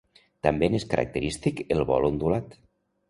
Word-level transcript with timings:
També 0.47 0.69
n'és 0.75 0.87
característic 0.95 1.61
el 1.77 1.85
vol 1.91 2.09
ondulat. 2.09 2.57